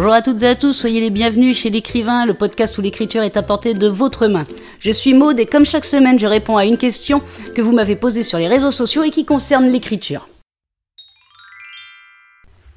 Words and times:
Bonjour 0.00 0.12
à 0.12 0.22
toutes 0.22 0.44
et 0.44 0.46
à 0.46 0.54
tous, 0.54 0.74
soyez 0.74 1.00
les 1.00 1.10
bienvenus 1.10 1.58
chez 1.58 1.70
l'écrivain, 1.70 2.24
le 2.24 2.32
podcast 2.32 2.78
où 2.78 2.80
l'écriture 2.80 3.24
est 3.24 3.36
apportée 3.36 3.74
de 3.74 3.88
votre 3.88 4.28
main. 4.28 4.46
Je 4.78 4.92
suis 4.92 5.12
Maude 5.12 5.40
et 5.40 5.44
comme 5.44 5.66
chaque 5.66 5.84
semaine, 5.84 6.20
je 6.20 6.26
réponds 6.28 6.56
à 6.56 6.64
une 6.66 6.76
question 6.76 7.20
que 7.56 7.62
vous 7.62 7.72
m'avez 7.72 7.96
posée 7.96 8.22
sur 8.22 8.38
les 8.38 8.46
réseaux 8.46 8.70
sociaux 8.70 9.02
et 9.02 9.10
qui 9.10 9.24
concerne 9.24 9.66
l'écriture. 9.66 10.28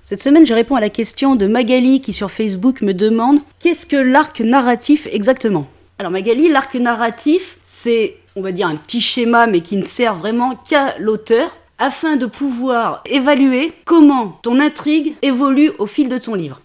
Cette 0.00 0.22
semaine, 0.22 0.46
je 0.46 0.54
réponds 0.54 0.76
à 0.76 0.80
la 0.80 0.88
question 0.88 1.36
de 1.36 1.46
Magali 1.46 2.00
qui 2.00 2.14
sur 2.14 2.30
Facebook 2.30 2.80
me 2.80 2.94
demande 2.94 3.40
qu'est-ce 3.58 3.84
que 3.84 3.98
l'arc 3.98 4.40
narratif 4.40 5.06
exactement? 5.12 5.66
Alors 5.98 6.12
Magali, 6.12 6.48
l'arc 6.48 6.74
narratif, 6.74 7.58
c'est, 7.62 8.16
on 8.34 8.40
va 8.40 8.52
dire, 8.52 8.66
un 8.66 8.76
petit 8.76 9.02
schéma 9.02 9.46
mais 9.46 9.60
qui 9.60 9.76
ne 9.76 9.84
sert 9.84 10.14
vraiment 10.14 10.56
qu'à 10.56 10.96
l'auteur 10.98 11.54
afin 11.78 12.16
de 12.16 12.24
pouvoir 12.24 13.02
évaluer 13.04 13.74
comment 13.84 14.38
ton 14.42 14.58
intrigue 14.58 15.16
évolue 15.20 15.72
au 15.78 15.86
fil 15.86 16.08
de 16.08 16.16
ton 16.16 16.34
livre. 16.34 16.62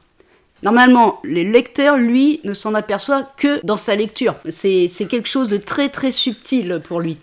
Normalement, 0.64 1.20
le 1.24 1.44
lecteur, 1.44 1.98
lui, 1.98 2.40
ne 2.44 2.54
s'en 2.54 2.74
aperçoit 2.74 3.24
que 3.38 3.60
dans 3.64 3.78
sa 3.78 3.96
lecture. 3.96 4.36
C'est 4.50 4.90
quelque 5.10 5.28
chose 5.28 5.50
de 5.50 5.58
très 5.58 5.90
très 5.90 6.12
subtil 6.12 6.82
pour 6.88 7.00
lui. 7.00 7.18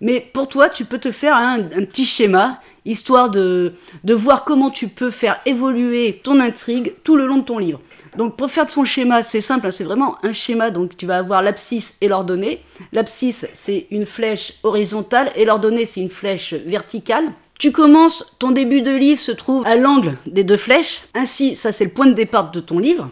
Mais 0.00 0.20
pour 0.32 0.48
toi, 0.48 0.70
tu 0.70 0.84
peux 0.86 0.98
te 0.98 1.10
faire 1.10 1.36
un, 1.36 1.60
petit 1.60 2.06
schéma, 2.06 2.60
histoire 2.86 3.28
de, 3.30 3.74
voir 4.08 4.44
comment 4.44 4.70
tu 4.70 4.88
peux 4.88 5.10
faire 5.10 5.40
évoluer 5.44 6.20
ton 6.24 6.40
intrigue 6.40 6.94
tout 7.04 7.16
le 7.16 7.26
long 7.26 7.38
de 7.38 7.44
ton 7.44 7.58
livre. 7.58 7.80
Donc 8.16 8.36
pour 8.36 8.50
faire 8.50 8.66
ton 8.66 8.84
schéma, 8.84 9.22
c'est 9.22 9.40
simple, 9.40 9.68
hein, 9.68 9.70
c'est 9.70 9.84
vraiment 9.84 10.16
un 10.24 10.32
schéma. 10.32 10.70
Donc 10.70 10.96
tu 10.96 11.06
vas 11.06 11.18
avoir 11.18 11.42
l'abscisse 11.42 11.96
et 12.00 12.08
l'ordonnée. 12.08 12.62
L'abscisse, 12.92 13.46
c'est 13.52 13.86
une 13.90 14.06
flèche 14.06 14.54
horizontale 14.62 15.30
et 15.36 15.44
l'ordonnée, 15.44 15.84
c'est 15.84 16.00
une 16.00 16.10
flèche 16.10 16.54
verticale. 16.54 17.30
Tu 17.60 17.72
commences, 17.72 18.24
ton 18.38 18.52
début 18.52 18.80
de 18.80 18.90
livre 18.90 19.20
se 19.20 19.32
trouve 19.32 19.66
à 19.66 19.76
l'angle 19.76 20.16
des 20.24 20.44
deux 20.44 20.56
flèches. 20.56 21.02
Ainsi, 21.12 21.56
ça 21.56 21.72
c'est 21.72 21.84
le 21.84 21.90
point 21.90 22.06
de 22.06 22.14
départ 22.14 22.50
de 22.50 22.58
ton 22.58 22.78
livre. 22.78 23.10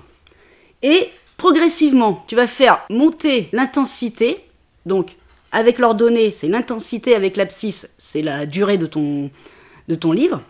Et 0.83 1.11
progressivement, 1.37 2.25
tu 2.27 2.35
vas 2.35 2.47
faire 2.47 2.81
monter 2.89 3.51
l'intensité. 3.53 4.39
Donc 4.87 5.17
avec 5.53 5.79
l'ordonnée, 5.79 6.31
c'est 6.31 6.49
l'intensité, 6.49 7.15
avec 7.15 7.37
l'abscisse, 7.37 7.91
c'est 7.99 8.23
la 8.23 8.47
durée 8.47 8.79
de 8.79 8.87
ton, 8.87 9.31
de 9.87 9.95
ton 9.95 10.13
livre. 10.13 10.41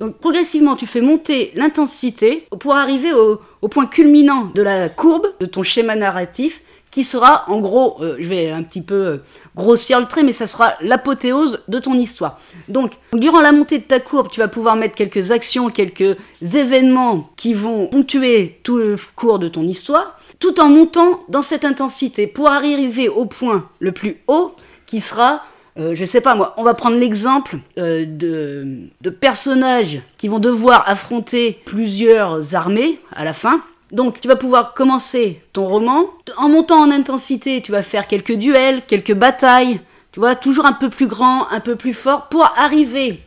Donc 0.00 0.18
progressivement, 0.18 0.74
tu 0.74 0.88
fais 0.88 1.00
monter 1.00 1.52
l'intensité 1.54 2.48
pour 2.58 2.74
arriver 2.74 3.12
au, 3.12 3.38
point 3.68 3.86
culminant 3.86 4.50
de 4.56 4.62
la 4.62 4.88
courbe 4.88 5.28
de 5.38 5.46
ton 5.46 5.62
schéma 5.62 5.94
narratif 5.94 6.62
qui 6.96 7.04
sera 7.04 7.44
en 7.48 7.60
gros, 7.60 7.98
euh, 8.00 8.16
je 8.18 8.26
vais 8.26 8.48
un 8.48 8.62
petit 8.62 8.80
peu 8.80 8.94
euh, 8.94 9.16
grossir 9.54 10.00
le 10.00 10.06
trait, 10.06 10.22
mais 10.22 10.32
ça 10.32 10.46
sera 10.46 10.72
l'apothéose 10.80 11.62
de 11.68 11.78
ton 11.78 11.92
histoire. 11.92 12.40
Donc, 12.68 12.92
durant 13.12 13.40
la 13.40 13.52
montée 13.52 13.76
de 13.76 13.82
ta 13.84 14.00
courbe, 14.00 14.30
tu 14.30 14.40
vas 14.40 14.48
pouvoir 14.48 14.76
mettre 14.76 14.94
quelques 14.94 15.30
actions, 15.30 15.68
quelques 15.68 16.16
événements 16.40 17.28
qui 17.36 17.52
vont 17.52 17.88
ponctuer 17.88 18.60
tout 18.62 18.78
le 18.78 18.96
cours 19.14 19.38
de 19.38 19.48
ton 19.48 19.64
histoire, 19.64 20.18
tout 20.38 20.58
en 20.58 20.70
montant 20.70 21.22
dans 21.28 21.42
cette 21.42 21.66
intensité 21.66 22.26
pour 22.26 22.48
arriver 22.48 23.10
au 23.10 23.26
point 23.26 23.68
le 23.78 23.92
plus 23.92 24.22
haut 24.26 24.54
qui 24.86 25.02
sera 25.02 25.42
euh, 25.78 25.94
je 25.94 26.06
sais 26.06 26.22
pas 26.22 26.34
moi, 26.34 26.54
on 26.56 26.62
va 26.62 26.72
prendre 26.72 26.96
l'exemple 26.96 27.58
euh, 27.78 28.06
de, 28.06 29.10
personnages 29.10 30.00
qui 30.16 30.28
vont 30.28 30.38
devoir 30.38 30.88
affronter 30.88 31.60
plusieurs 31.66 32.54
armées 32.54 32.98
à 33.14 33.24
la 33.24 33.34
fin. 33.34 33.60
Donc 33.92 34.20
tu 34.20 34.28
vas 34.28 34.36
pouvoir 34.36 34.74
commencer 34.74 35.42
ton 35.52 35.66
roman. 35.66 36.04
En 36.36 36.48
montant 36.48 36.80
en 36.80 36.90
intensité, 36.90 37.62
tu 37.62 37.72
vas 37.72 37.82
faire 37.82 38.06
quelques 38.06 38.34
duels, 38.34 38.82
quelques 38.86 39.14
batailles, 39.14 39.80
tu 40.12 40.20
toujours 40.40 40.66
un 40.66 40.72
peu 40.72 40.90
plus 40.90 41.06
grand, 41.06 41.48
un 41.50 41.60
peu 41.60 41.76
plus 41.76 41.94
fort, 41.94 42.28
pour 42.28 42.50
arriver 42.56 43.22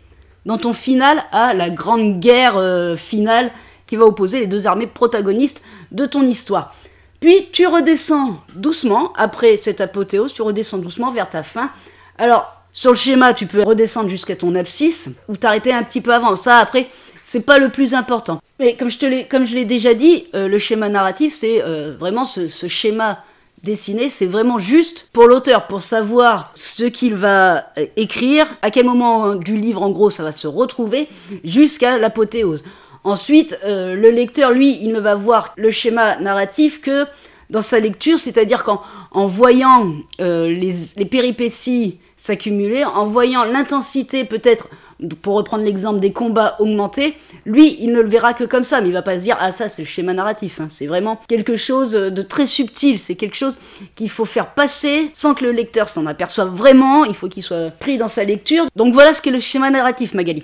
dans 0.46 0.58
ton 0.58 0.74
final 0.74 1.24
à 1.32 1.54
la 1.54 1.70
grande 1.70 2.20
guerre 2.20 2.58
euh, 2.58 2.96
finale 2.96 3.52
qui 3.88 3.96
va 3.96 4.06
opposer 4.06 4.40
les 4.40 4.48
deux 4.48 4.68
armées 4.68 4.88
protagonistes 4.88 5.64
de 5.92 6.06
ton 6.06 6.24
histoire. 6.24 6.74
Puis 7.20 7.50
tu 7.52 7.68
redescends 7.68 8.40
doucement, 8.56 9.14
après 9.16 9.58
cette 9.58 9.82
apothéose, 9.82 10.34
tu 10.34 10.42
redescends 10.42 10.78
doucement 10.78 11.12
vers 11.12 11.30
ta 11.30 11.44
fin 11.44 11.70
alors, 12.20 12.54
sur 12.74 12.92
le 12.92 12.98
schéma, 12.98 13.34
tu 13.34 13.48
peux 13.48 13.64
redescendre 13.64 14.10
jusqu'à 14.10 14.36
ton 14.36 14.54
abscisse 14.54 15.10
ou 15.30 15.38
t'arrêter 15.38 15.74
un 15.74 15.84
petit 15.84 16.02
peu 16.02 16.14
avant. 16.14 16.36
Ça, 16.36 16.58
après, 16.58 16.90
c'est 17.32 17.42
pas 17.42 17.60
le 17.60 17.70
plus 17.70 17.94
important. 17.94 18.42
Mais 18.58 18.76
comme 18.76 18.90
je 18.90 18.98
te 18.98 19.06
l'ai, 19.06 19.26
comme 19.26 19.46
je 19.46 19.54
l'ai 19.54 19.66
déjà 19.66 19.94
dit, 19.94 20.26
euh, 20.34 20.48
le 20.48 20.58
schéma 20.58 20.90
narratif, 20.90 21.32
c'est 21.32 21.62
euh, 21.64 21.96
vraiment 22.00 22.26
ce, 22.26 22.48
schéma 22.68 23.20
dessiné, 23.62 24.10
c'est 24.10 24.26
vraiment 24.26 24.58
juste 24.58 25.08
pour 25.14 25.28
l'auteur, 25.28 25.68
pour 25.68 25.84
savoir 25.84 26.52
ce 26.56 26.86
qu'il 26.86 27.14
va 27.14 27.68
euh, 27.78 27.86
écrire, 27.98 28.48
à 28.64 28.72
quel 28.72 28.88
moment 28.88 29.36
du 29.36 29.58
livre, 29.58 29.84
en 29.84 29.92
gros, 29.92 30.10
ça 30.10 30.24
va 30.24 30.32
se 30.32 30.48
retrouver, 30.48 31.08
jusqu'à 31.44 32.00
l'apothéose. 32.00 32.64
Ensuite, 33.04 33.58
le 33.64 34.10
lecteur, 34.10 34.52
lui, 34.52 34.78
il 34.82 34.92
ne 34.92 35.00
va 35.00 35.16
voir 35.16 35.54
le 35.56 35.72
schéma 35.72 36.18
narratif 36.18 36.82
que 36.82 37.06
dans 37.50 37.62
sa 37.62 37.80
lecture, 37.80 38.20
c'est-à-dire 38.20 38.64
qu'en 38.64 38.82
en 39.12 39.28
voyant 39.28 39.94
les 40.20 41.06
péripéties 41.10 42.00
s'accumuler, 42.18 42.84
en 42.84 43.06
voyant 43.06 43.46
l'intensité 43.46 44.26
peut-être, 44.26 44.68
pour 45.22 45.36
reprendre 45.36 45.64
l'exemple 45.64 46.00
des 46.00 46.12
combats 46.12 46.56
augmenter, 46.60 47.16
lui, 47.46 47.78
il 47.80 47.92
ne 47.92 48.02
le 48.02 48.10
verra 48.10 48.34
que 48.34 48.44
comme 48.44 48.64
ça, 48.64 48.82
mais 48.82 48.88
il 48.88 48.94
va 48.94 49.02
pas 49.02 49.18
se 49.18 49.24
dire, 49.24 49.38
ah 49.40 49.52
ça 49.52 49.70
c'est 49.70 49.84
le 49.84 49.88
schéma 49.88 50.14
narratif, 50.14 50.60
hein. 50.60 50.68
c'est 50.70 50.88
vraiment 50.88 51.20
quelque 51.28 51.56
chose 51.56 51.92
de 51.92 52.22
très 52.22 52.46
subtil, 52.46 53.00
c'est 53.00 53.16
quelque 53.16 53.36
chose 53.36 53.58
qu'il 53.96 54.10
faut 54.10 54.26
faire 54.26 54.54
passer 54.54 55.10
sans 55.14 55.34
que 55.34 55.46
le 55.46 55.52
lecteur 55.52 55.90
s'en 55.90 56.06
aperçoive 56.06 56.50
vraiment, 56.50 57.06
il 57.06 57.16
faut 57.16 57.30
qu'il 57.30 57.44
soit 57.44 57.72
pris 57.72 57.98
dans 57.98 58.08
sa 58.08 58.24
lecture. 58.24 58.66
Donc 58.76 58.94
voilà 58.94 59.14
ce 59.14 59.22
qu'est 59.22 59.32
le 59.32 59.40
schéma 59.40 59.70
narratif, 59.70 60.14
Magali. 60.14 60.44